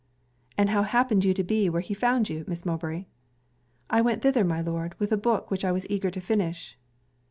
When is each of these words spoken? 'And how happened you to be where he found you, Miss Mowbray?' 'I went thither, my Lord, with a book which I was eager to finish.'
'And 0.57 0.71
how 0.71 0.81
happened 0.81 1.23
you 1.23 1.31
to 1.35 1.43
be 1.43 1.69
where 1.69 1.83
he 1.83 1.93
found 1.93 2.27
you, 2.27 2.43
Miss 2.47 2.65
Mowbray?' 2.65 3.05
'I 3.91 4.01
went 4.01 4.23
thither, 4.23 4.43
my 4.43 4.59
Lord, 4.59 4.99
with 4.99 5.11
a 5.11 5.15
book 5.15 5.51
which 5.51 5.63
I 5.63 5.71
was 5.71 5.85
eager 5.91 6.09
to 6.09 6.19
finish.' 6.19 6.75